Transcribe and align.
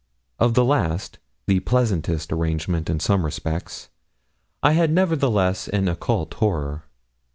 Of 0.39 0.55
the 0.55 0.65
last 0.65 1.19
the 1.45 1.59
pleasantest 1.59 2.31
arrangement, 2.33 2.89
in 2.89 2.99
some 2.99 3.23
respects 3.23 3.89
I 4.63 4.71
had 4.71 4.91
nevertheless 4.91 5.67
an 5.67 5.87
occult 5.87 6.33
horror. 6.33 6.85